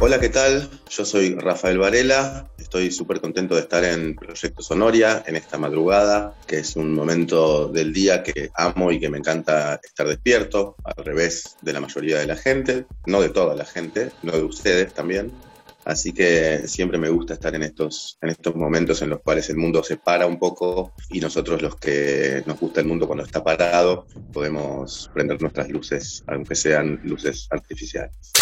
Hola, 0.00 0.20
¿qué 0.20 0.28
tal? 0.28 0.70
Yo 0.88 1.04
soy 1.04 1.34
Rafael 1.34 1.76
Varela, 1.76 2.48
estoy 2.56 2.92
súper 2.92 3.20
contento 3.20 3.56
de 3.56 3.62
estar 3.62 3.82
en 3.82 4.14
Proyecto 4.14 4.62
Sonoria 4.62 5.24
en 5.26 5.34
esta 5.34 5.58
madrugada, 5.58 6.36
que 6.46 6.58
es 6.58 6.76
un 6.76 6.94
momento 6.94 7.66
del 7.66 7.92
día 7.92 8.22
que 8.22 8.48
amo 8.54 8.92
y 8.92 9.00
que 9.00 9.10
me 9.10 9.18
encanta 9.18 9.80
estar 9.82 10.06
despierto, 10.06 10.76
al 10.84 11.04
revés 11.04 11.56
de 11.62 11.72
la 11.72 11.80
mayoría 11.80 12.18
de 12.18 12.28
la 12.28 12.36
gente, 12.36 12.86
no 13.06 13.20
de 13.20 13.30
toda 13.30 13.56
la 13.56 13.64
gente, 13.64 14.12
no 14.22 14.30
de 14.30 14.44
ustedes 14.44 14.94
también. 14.94 15.32
Así 15.84 16.12
que 16.12 16.68
siempre 16.68 16.98
me 16.98 17.08
gusta 17.08 17.34
estar 17.34 17.56
en 17.56 17.64
estos, 17.64 18.18
en 18.22 18.28
estos 18.28 18.54
momentos 18.54 19.02
en 19.02 19.10
los 19.10 19.20
cuales 19.20 19.50
el 19.50 19.56
mundo 19.56 19.82
se 19.82 19.96
para 19.96 20.26
un 20.26 20.38
poco 20.38 20.92
y 21.10 21.18
nosotros 21.18 21.60
los 21.60 21.74
que 21.74 22.44
nos 22.46 22.60
gusta 22.60 22.82
el 22.82 22.86
mundo 22.86 23.08
cuando 23.08 23.24
está 23.24 23.42
parado 23.42 24.06
podemos 24.32 25.10
prender 25.12 25.42
nuestras 25.42 25.68
luces, 25.70 26.22
aunque 26.28 26.54
sean 26.54 27.00
luces 27.02 27.48
artificiales. 27.50 28.32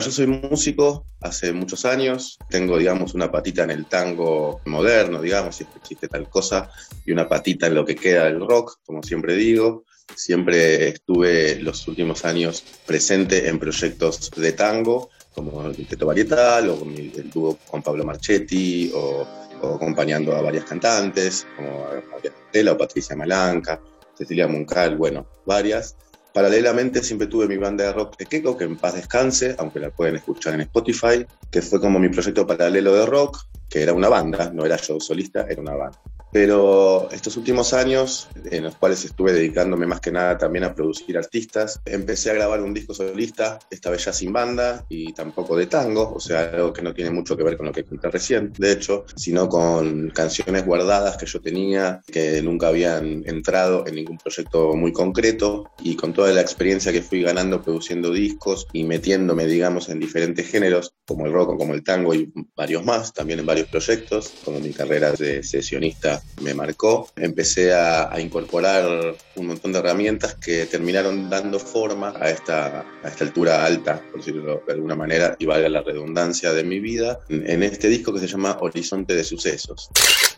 Yo 0.00 0.12
soy 0.12 0.28
músico 0.28 1.06
hace 1.20 1.52
muchos 1.52 1.84
años, 1.84 2.38
tengo, 2.48 2.78
digamos, 2.78 3.14
una 3.14 3.32
patita 3.32 3.64
en 3.64 3.72
el 3.72 3.86
tango 3.86 4.60
moderno, 4.64 5.20
digamos, 5.20 5.56
si 5.56 5.66
existe 5.74 6.06
tal 6.06 6.28
cosa, 6.28 6.70
y 7.04 7.10
una 7.10 7.28
patita 7.28 7.66
en 7.66 7.74
lo 7.74 7.84
que 7.84 7.96
queda 7.96 8.26
del 8.26 8.38
rock, 8.38 8.78
como 8.86 9.02
siempre 9.02 9.34
digo. 9.34 9.84
Siempre 10.14 10.90
estuve 10.90 11.56
los 11.56 11.88
últimos 11.88 12.24
años 12.24 12.62
presente 12.86 13.48
en 13.48 13.58
proyectos 13.58 14.30
de 14.30 14.52
tango 14.52 15.10
como 15.34 15.66
el 15.66 15.86
Teto 15.88 16.06
Varietal, 16.06 16.70
o 16.70 16.84
el 16.84 17.28
dúo 17.30 17.58
con 17.68 17.82
Pablo 17.82 18.04
Marchetti, 18.04 18.92
o, 18.94 19.26
acompañando 19.74 20.32
a 20.36 20.42
varias 20.42 20.64
cantantes, 20.64 21.44
como 21.56 21.86
María 22.12 22.32
Tela 22.52 22.72
o 22.72 22.78
Patricia 22.78 23.16
Malanca, 23.16 23.80
Cecilia 24.16 24.46
Muncal, 24.46 24.96
bueno, 24.96 25.26
varias. 25.44 25.96
Paralelamente 26.32 27.02
siempre 27.02 27.26
tuve 27.26 27.48
mi 27.48 27.56
banda 27.56 27.84
de 27.84 27.92
rock 27.92 28.16
Keko, 28.16 28.56
que 28.56 28.64
en 28.64 28.76
paz 28.76 28.94
descanse, 28.94 29.56
aunque 29.58 29.80
la 29.80 29.90
pueden 29.90 30.16
escuchar 30.16 30.54
en 30.54 30.60
Spotify, 30.62 31.26
que 31.50 31.62
fue 31.62 31.80
como 31.80 31.98
mi 31.98 32.08
proyecto 32.08 32.46
paralelo 32.46 32.94
de 32.94 33.06
rock, 33.06 33.38
que 33.68 33.82
era 33.82 33.92
una 33.92 34.08
banda, 34.08 34.50
no 34.52 34.64
era 34.64 34.76
yo 34.76 35.00
solista, 35.00 35.46
era 35.48 35.60
una 35.60 35.74
banda. 35.74 35.98
Pero 36.32 37.10
estos 37.10 37.36
últimos 37.36 37.72
años, 37.72 38.28
en 38.50 38.64
los 38.64 38.76
cuales 38.76 39.04
estuve 39.04 39.32
dedicándome 39.32 39.86
más 39.86 40.00
que 40.00 40.12
nada 40.12 40.36
también 40.36 40.64
a 40.64 40.74
producir 40.74 41.16
artistas, 41.16 41.80
empecé 41.84 42.30
a 42.30 42.34
grabar 42.34 42.62
un 42.62 42.74
disco 42.74 42.94
solista, 42.94 43.58
esta 43.70 43.90
vez 43.90 44.04
ya 44.04 44.12
sin 44.12 44.32
banda 44.32 44.84
y 44.88 45.12
tampoco 45.12 45.56
de 45.56 45.66
tango, 45.66 46.12
o 46.14 46.20
sea, 46.20 46.50
algo 46.52 46.72
que 46.72 46.82
no 46.82 46.92
tiene 46.94 47.10
mucho 47.10 47.36
que 47.36 47.42
ver 47.42 47.56
con 47.56 47.66
lo 47.66 47.72
que 47.72 47.84
conté 47.84 48.10
recién, 48.10 48.52
de 48.58 48.72
hecho, 48.72 49.04
sino 49.16 49.48
con 49.48 50.10
canciones 50.10 50.64
guardadas 50.66 51.16
que 51.16 51.26
yo 51.26 51.40
tenía, 51.40 52.02
que 52.06 52.42
nunca 52.42 52.68
habían 52.68 53.22
entrado 53.26 53.86
en 53.86 53.94
ningún 53.94 54.18
proyecto 54.18 54.74
muy 54.74 54.92
concreto. 54.92 55.70
Y 55.82 55.96
con 55.96 56.12
toda 56.12 56.32
la 56.32 56.40
experiencia 56.40 56.92
que 56.92 57.02
fui 57.02 57.22
ganando 57.22 57.62
produciendo 57.62 58.10
discos 58.10 58.66
y 58.72 58.84
metiéndome, 58.84 59.46
digamos, 59.46 59.88
en 59.88 60.00
diferentes 60.00 60.48
géneros, 60.48 60.92
como 61.06 61.26
el 61.26 61.32
rock, 61.32 61.56
como 61.56 61.74
el 61.74 61.82
tango 61.82 62.14
y 62.14 62.30
varios 62.56 62.84
más, 62.84 63.12
también 63.12 63.40
en 63.40 63.46
varios 63.46 63.68
proyectos, 63.68 64.32
como 64.44 64.60
mi 64.60 64.72
carrera 64.72 65.12
de 65.12 65.42
sesionista 65.42 66.17
me 66.42 66.54
marcó. 66.54 67.10
Empecé 67.16 67.74
a, 67.74 68.18
incorporar 68.18 69.16
un 69.36 69.46
montón 69.46 69.72
de 69.72 69.78
herramientas 69.78 70.34
que 70.34 70.66
terminaron 70.66 71.30
dando 71.30 71.58
forma 71.58 72.14
a 72.20 72.30
esta, 72.30 72.84
a 73.02 73.08
esta 73.08 73.24
altura 73.24 73.64
alta, 73.64 74.02
por 74.10 74.20
decirlo 74.20 74.62
de 74.66 74.72
alguna 74.72 74.96
manera, 74.96 75.36
y 75.38 75.46
valga 75.46 75.68
la 75.68 75.82
redundancia 75.82 76.52
de 76.52 76.64
mi 76.64 76.80
vida, 76.80 77.20
en 77.28 77.62
este 77.62 77.88
disco 77.88 78.12
que 78.12 78.20
se 78.20 78.26
llama 78.26 78.56
Horizonte 78.60 79.14
de 79.14 79.24
Sucesos. 79.24 79.90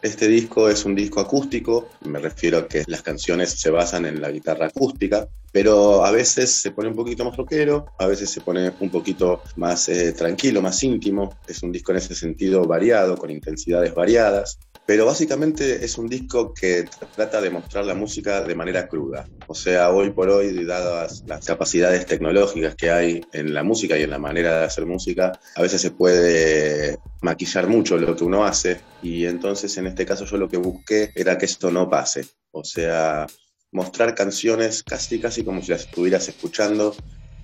Este 0.03 0.28
disco 0.28 0.69
es 0.69 0.84
un 0.84 0.95
disco 0.95 1.20
acústico, 1.20 1.91
me 2.05 2.19
refiero 2.19 2.58
a 2.58 2.69
que 2.69 2.84
las 2.86 3.03
canciones 3.03 3.51
se 3.51 3.70
basan 3.70 4.06
en 4.06 4.20
la 4.20 4.31
guitarra 4.31 4.67
acústica, 4.67 5.28
pero 5.53 6.05
a 6.05 6.11
veces 6.11 6.51
se 6.53 6.70
pone 6.70 6.89
un 6.89 6.95
poquito 6.95 7.25
más 7.25 7.36
rockero, 7.36 7.86
a 7.98 8.06
veces 8.06 8.31
se 8.31 8.41
pone 8.41 8.73
un 8.81 8.91
poquito 8.91 9.42
más 9.56 9.89
eh, 9.89 10.12
tranquilo, 10.12 10.62
más 10.62 10.83
íntimo. 10.83 11.36
Es 11.47 11.62
un 11.62 11.73
disco 11.73 11.92
en 11.92 11.98
ese 11.98 12.14
sentido 12.14 12.64
variado, 12.64 13.17
con 13.17 13.31
intensidades 13.31 13.95
variadas. 13.95 14.58
Pero 14.86 15.07
básicamente 15.07 15.85
es 15.85 15.98
un 15.98 16.08
disco 16.08 16.52
que 16.52 16.85
trata 17.14 17.41
de 17.41 17.51
mostrar 17.51 17.85
la 17.85 17.95
música 17.95 18.42
de 18.42 18.55
manera 18.55 18.89
cruda. 18.89 19.29
O 19.46 19.55
sea, 19.55 19.91
hoy 19.91 20.11
por 20.11 20.29
hoy, 20.30 20.64
dadas 20.64 21.23
las 21.27 21.45
capacidades 21.45 22.07
tecnológicas 22.07 22.74
que 22.74 22.91
hay 22.91 23.20
en 23.33 23.55
la 23.55 23.63
música 23.63 23.96
y 23.96 24.02
en 24.02 24.11
la 24.11 24.18
manera 24.18 24.58
de 24.58 24.64
hacer 24.64 24.86
música, 24.86 25.39
a 25.55 25.63
veces 25.63 25.80
se 25.80 25.92
puede 25.92 26.98
maquillar 27.23 27.68
mucho 27.68 27.98
lo 27.98 28.17
que 28.17 28.24
uno 28.24 28.45
hace. 28.45 28.80
Y 29.02 29.27
entonces 29.27 29.77
en 29.79 29.86
este 29.86 30.05
caso 30.05 30.24
yo 30.24 30.36
lo 30.36 30.48
que 30.48 30.57
busqué 30.57 31.12
era 31.14 31.39
que 31.39 31.47
esto 31.47 31.70
no 31.70 31.89
pase. 31.89 32.27
O 32.51 32.64
sea, 32.64 33.27
mostrar 33.73 34.14
canciones 34.14 34.83
casi, 34.83 35.20
casi 35.20 35.45
como 35.45 35.62
si 35.62 35.70
las 35.70 35.83
estuvieras 35.83 36.29
escuchando 36.29 36.95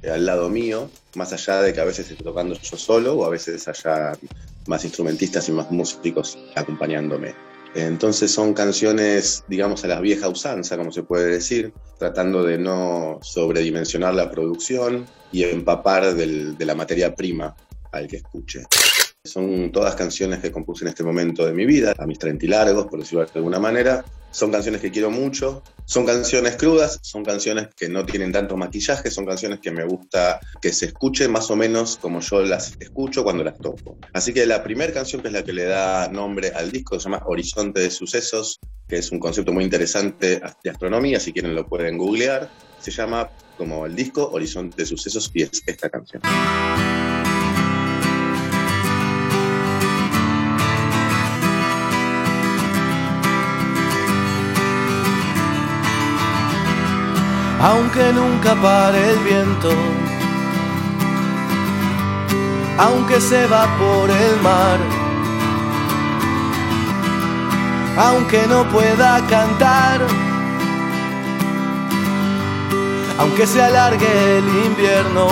eh, 0.03 0.11
al 0.11 0.27
lado 0.27 0.49
mío, 0.49 0.91
más 1.15 1.33
allá 1.33 1.63
de 1.63 1.73
que 1.73 1.81
a 1.81 1.85
veces 1.85 2.11
esté 2.11 2.23
tocando 2.23 2.55
yo 2.55 2.77
solo 2.77 3.15
o 3.15 3.25
a 3.25 3.31
veces 3.31 3.67
haya 3.69 4.13
más 4.69 4.85
instrumentistas 4.85 5.49
y 5.49 5.53
más 5.53 5.71
músicos 5.71 6.39
acompañándome. 6.55 7.35
Entonces 7.75 8.31
son 8.31 8.55
canciones, 8.55 9.45
digamos, 9.49 9.85
a 9.85 9.89
la 9.89 10.01
vieja 10.01 10.29
usanza, 10.29 10.79
como 10.79 10.91
se 10.93 11.03
puede 11.03 11.27
decir, 11.27 11.75
tratando 11.99 12.43
de 12.43 12.57
no 12.57 13.19
sobredimensionar 13.23 14.15
la 14.15 14.31
producción 14.31 15.07
y 15.31 15.45
empapar 15.45 16.15
de 16.15 16.65
la 16.65 16.75
materia 16.75 17.15
prima 17.15 17.55
al 17.93 18.09
que 18.09 18.17
escuche. 18.17 18.63
Son 19.27 19.71
todas 19.73 19.95
canciones 19.95 20.41
que 20.41 20.51
compuse 20.51 20.85
en 20.85 20.89
este 20.89 21.05
momento 21.05 21.45
de 21.45 21.53
mi 21.53 21.67
vida, 21.67 21.95
a 21.99 22.07
mis 22.07 22.19
30 22.19 22.45
y 22.45 22.49
largos, 22.49 22.87
por 22.87 23.01
decirlo 23.01 23.25
de 23.25 23.31
alguna 23.35 23.59
manera. 23.59 24.05
Son 24.31 24.51
canciones 24.51 24.81
que 24.81 24.91
quiero 24.91 25.11
mucho, 25.11 25.63
son 25.87 26.05
canciones 26.05 26.57
crudas, 26.57 26.99
son 27.01 27.25
canciones 27.25 27.69
que 27.75 27.89
no 27.89 28.05
tienen 28.05 28.33
tanto 28.33 28.57
maquillaje, 28.57 29.11
son 29.11 29.25
canciones 29.25 29.61
que 29.61 29.71
me 29.71 29.85
gusta 29.85 30.41
que 30.61 30.73
se 30.73 30.87
escuchen 30.87 31.33
más 31.33 31.51
o 31.51 31.57
menos 31.57 31.97
como 31.97 32.21
yo 32.21 32.43
las 32.43 32.77
escucho 32.79 33.25
cuando 33.25 33.45
las 33.45 33.59
toco. 33.59 33.97
Así 34.13 34.35
que 34.35 34.45
la 34.45 34.63
primera 34.63 34.93
canción, 34.93 35.23
que 35.23 35.29
es 35.29 35.35
la 35.35 35.43
que 35.43 35.55
le 35.55 35.65
da 35.65 36.09
nombre 36.09 36.53
al 36.55 36.71
disco, 36.71 37.01
se 37.01 37.05
llama 37.05 37.23
Horizonte 37.27 37.81
de 37.81 37.91
Sucesos, 37.91 38.61
que 38.87 38.99
es 38.99 39.11
un 39.11 39.21
concepto 39.21 39.53
muy 39.53 39.65
interesante 39.65 40.43
de 40.63 40.71
astronomía, 40.71 41.19
si 41.19 41.33
quieren 41.33 41.55
lo 41.55 41.67
pueden 41.67 41.97
googlear. 41.97 42.51
Se 42.79 42.91
llama 42.91 43.31
como 43.57 43.87
el 43.87 43.97
disco 43.97 44.29
Horizonte 44.33 44.77
de 44.77 44.87
Sucesos 44.87 45.31
y 45.33 45.43
es 45.43 45.63
esta 45.67 45.89
canción. 45.89 46.21
Aunque 57.61 58.13
nunca 58.13 58.55
pare 58.55 59.11
el 59.11 59.19
viento, 59.21 59.71
aunque 62.79 63.21
se 63.21 63.47
va 63.47 63.67
por 63.79 64.11
el 64.11 64.41
mar, 64.43 64.79
aunque 67.99 68.47
no 68.47 68.65
pueda 68.69 69.27
cantar, 69.27 70.01
aunque 73.19 73.47
se 73.47 73.63
alargue 73.63 74.39
el 74.39 74.45
invierno, 74.67 75.27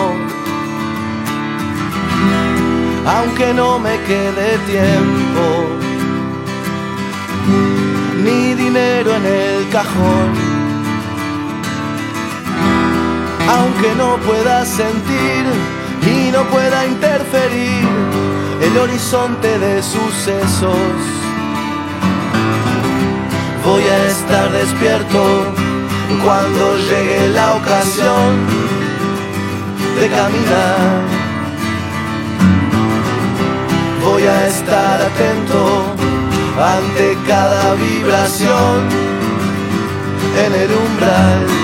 aunque 3.06 3.52
no 3.52 3.78
me 3.78 4.00
quede 4.02 4.58
tiempo, 4.66 5.68
ni 8.24 8.54
dinero 8.54 9.14
en 9.14 9.26
el 9.26 9.68
cajón 9.68 10.53
aunque 13.48 13.94
no 13.96 14.16
pueda 14.18 14.64
sentir 14.64 15.44
y 16.06 16.30
no 16.30 16.44
pueda 16.44 16.86
interferir 16.86 17.88
el 18.62 18.78
horizonte 18.78 19.58
de 19.58 19.82
sucesos. 19.82 20.76
Voy 23.64 23.82
a 23.82 24.04
estar 24.06 24.50
despierto 24.52 25.22
cuando 26.24 26.76
llegue 26.76 27.28
la 27.28 27.54
ocasión 27.54 28.46
de 29.98 30.08
caminar. 30.08 31.24
Voy 34.02 34.22
a 34.22 34.46
estar 34.46 35.00
atento 35.00 35.84
ante 36.60 37.16
cada 37.26 37.74
vibración 37.74 38.88
en 40.44 40.54
el 40.54 40.70
umbral 40.72 41.63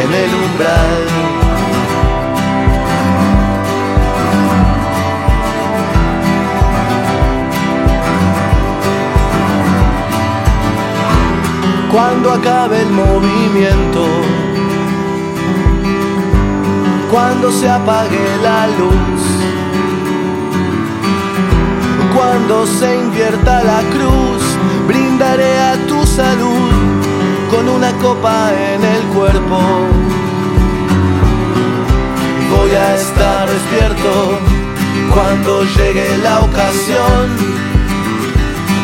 en 0.00 0.14
el 0.14 0.34
umbral. 0.34 1.32
Cuando 11.90 12.32
acabe 12.32 12.80
el 12.80 12.90
movimiento, 12.90 14.06
cuando 17.10 17.52
se 17.52 17.68
apague 17.68 18.36
la 18.42 18.66
luz, 18.68 19.22
cuando 22.14 22.66
se 22.66 22.96
invierta 22.98 23.62
la 23.62 23.80
cruz, 23.90 24.42
brindaré 24.86 25.58
a 25.60 25.76
tu 25.86 26.06
salud 26.06 26.51
una 27.68 27.92
copa 27.98 28.50
en 28.52 28.84
el 28.84 29.02
cuerpo. 29.14 29.58
Voy 32.56 32.70
a 32.70 32.94
estar 32.96 33.48
despierto 33.48 34.38
cuando 35.14 35.64
llegue 35.64 36.18
la 36.18 36.40
ocasión 36.40 37.22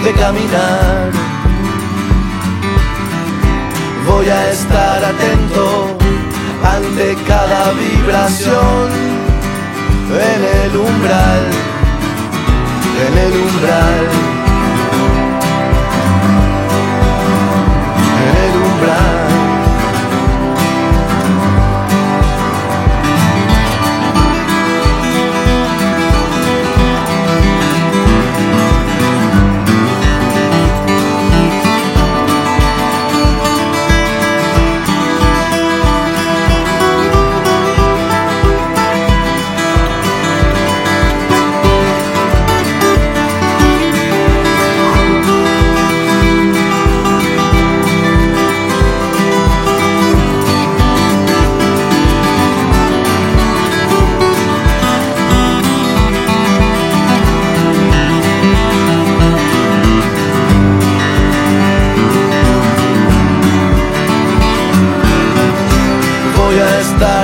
de 0.05 0.13
caminar. 0.13 1.11
Voy 4.07 4.29
a 4.29 4.51
estar 4.51 5.05
atento 5.05 5.97
ante 6.77 7.17
cada 7.27 7.73
vibración 7.73 8.89
en 10.11 10.41
el 10.65 10.77
umbral, 10.77 11.43
en 13.07 13.19
el 13.19 13.33
umbral. 13.41 14.38
temblar. 18.79 19.18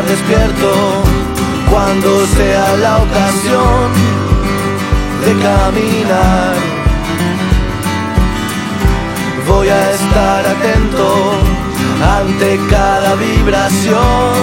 Despierto 0.07 0.73
cuando 1.71 2.27
sea 2.27 2.77
la 2.77 2.99
ocasión 2.99 3.93
de 5.25 5.33
caminar. 5.43 6.55
Voy 9.49 9.69
a 9.69 9.91
estar 9.91 10.47
atento 10.47 11.33
ante 12.19 12.59
cada 12.71 13.15
vibración 13.15 14.35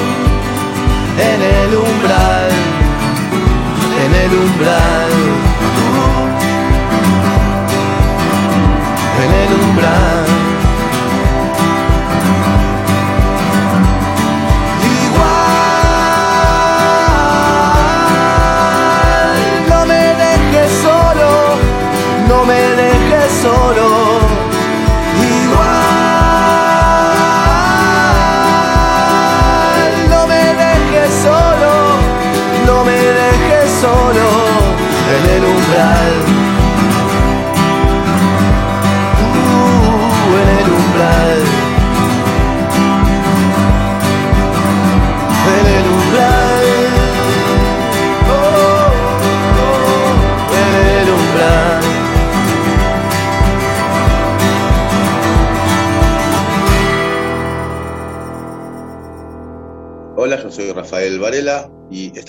en 1.17 1.41
el 1.41 1.75
umbral, 1.75 2.49
en 4.03 4.11
el 4.23 4.31
umbral, 4.45 5.11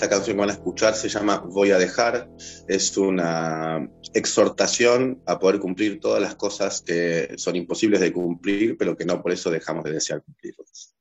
esta 0.03 0.17
canción 0.17 0.35
que 0.35 0.41
van 0.41 0.49
a 0.49 0.53
escuchar 0.53 0.95
se 0.95 1.07
llama 1.07 1.37
Voy 1.37 1.71
a 1.71 1.77
dejar. 1.77 2.29
Es 2.67 2.97
una 2.97 3.89
exhortación 4.13 5.21
a 5.25 5.39
poder 5.39 5.59
cumplir 5.59 6.01
todas 6.01 6.21
las 6.21 6.35
cosas 6.35 6.81
que 6.81 7.35
son 7.37 7.55
imposibles 7.55 8.01
de 8.01 8.11
cumplir, 8.11 8.77
pero 8.77 8.97
que 8.97 9.05
no 9.05 9.21
por 9.21 9.31
eso 9.31 9.49
dejamos 9.49 9.85
de 9.85 9.93
desear 9.93 10.21
cumplirlas. 10.21 10.93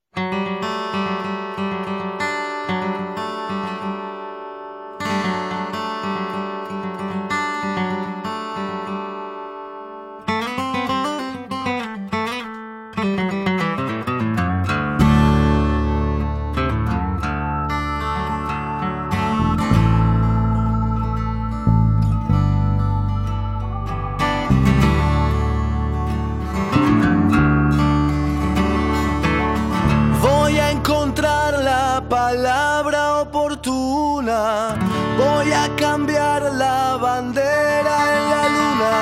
palabra 32.12 33.20
oportuna. 33.22 34.76
Voy 35.16 35.50
a 35.50 35.64
cambiar 35.76 36.42
la 36.62 36.98
bandera 36.98 37.94
en 38.16 38.24
la 38.32 38.44
luna. 38.56 38.96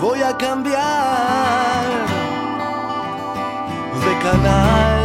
Voy 0.00 0.22
a 0.22 0.36
cambiar 0.36 1.82
de 4.04 4.12
canal. 4.22 5.03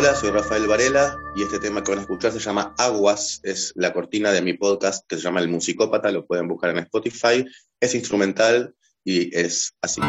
Hola, 0.00 0.14
soy 0.14 0.30
Rafael 0.30 0.66
Varela 0.66 1.14
y 1.36 1.42
este 1.42 1.58
tema 1.58 1.84
que 1.84 1.90
van 1.90 1.98
a 1.98 2.00
escuchar 2.00 2.32
se 2.32 2.38
llama 2.38 2.74
Aguas, 2.78 3.38
es 3.42 3.74
la 3.76 3.92
cortina 3.92 4.32
de 4.32 4.40
mi 4.40 4.54
podcast 4.54 5.06
que 5.06 5.16
se 5.16 5.22
llama 5.22 5.40
El 5.40 5.48
Musicópata, 5.48 6.10
lo 6.10 6.26
pueden 6.26 6.48
buscar 6.48 6.70
en 6.70 6.78
Spotify, 6.78 7.44
es 7.78 7.94
instrumental 7.94 8.74
y 9.04 9.36
es 9.38 9.74
así. 9.82 10.00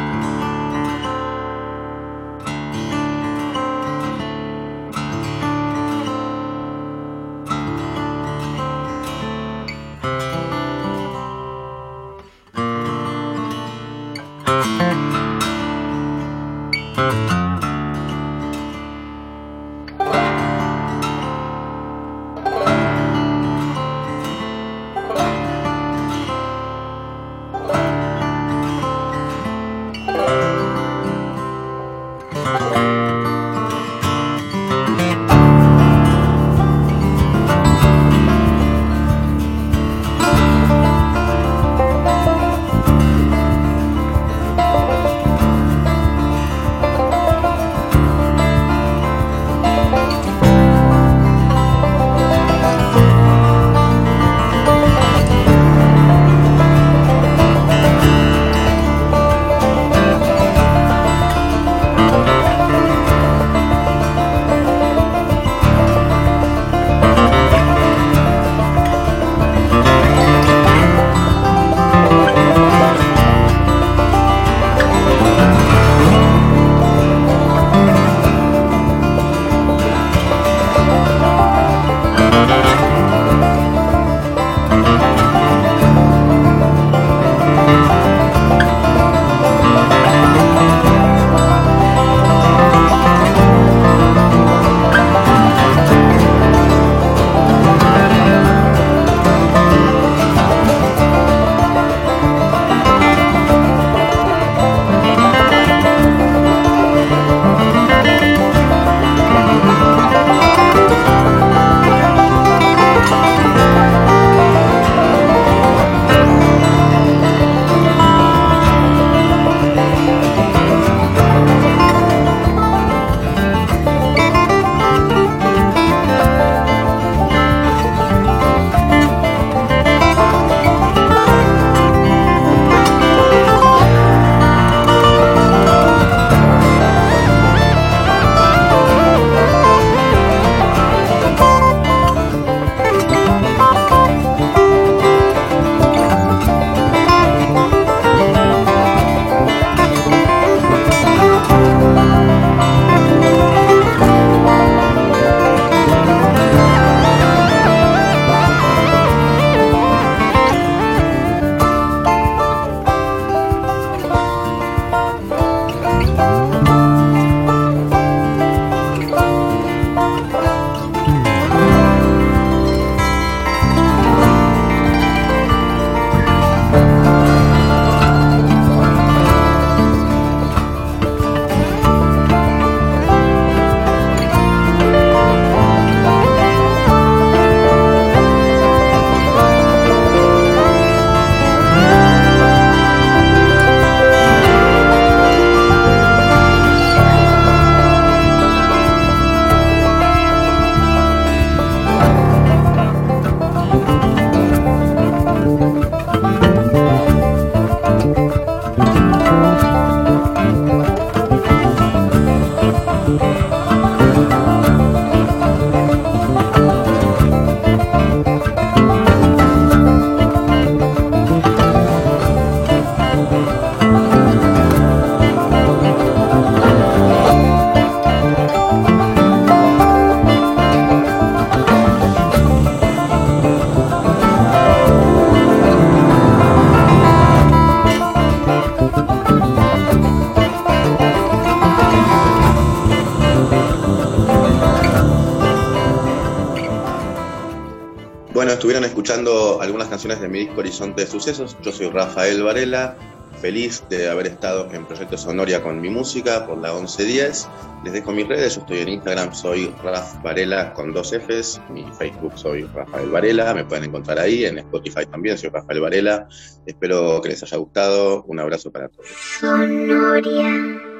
Escuchando 249.01 249.59
algunas 249.59 249.87
canciones 249.87 250.21
de 250.21 250.29
mi 250.29 250.41
disco 250.41 250.59
Horizonte 250.59 251.01
de 251.01 251.07
Sucesos. 251.07 251.57
Yo 251.63 251.71
soy 251.71 251.89
Rafael 251.89 252.43
Varela, 252.43 252.95
feliz 253.41 253.83
de 253.89 254.07
haber 254.07 254.27
estado 254.27 254.71
en 254.71 254.85
Proyecto 254.85 255.17
Sonoria 255.17 255.63
con 255.63 255.81
mi 255.81 255.89
música 255.89 256.45
por 256.45 256.59
la 256.59 256.71
1110. 256.71 257.47
Les 257.83 257.93
dejo 257.93 258.11
mis 258.11 258.27
redes, 258.27 258.53
yo 258.53 258.61
estoy 258.61 258.77
en 258.77 258.89
Instagram, 258.89 259.33
soy 259.33 259.73
Raf 259.83 260.21
Varela 260.21 260.71
con 260.75 260.93
dos 260.93 261.13
Fs, 261.13 261.59
mi 261.71 261.83
Facebook 261.97 262.33
soy 262.35 262.61
Rafael 262.75 263.09
Varela, 263.09 263.55
me 263.55 263.65
pueden 263.65 263.85
encontrar 263.85 264.19
ahí, 264.19 264.45
en 264.45 264.59
Spotify 264.59 265.07
también 265.07 265.35
soy 265.35 265.49
Rafael 265.49 265.81
Varela. 265.81 266.27
Espero 266.67 267.19
que 267.23 267.29
les 267.29 267.41
haya 267.41 267.57
gustado, 267.57 268.23
un 268.27 268.39
abrazo 268.39 268.71
para 268.71 268.87
todos. 268.87 269.07
Sonoria. 269.39 270.90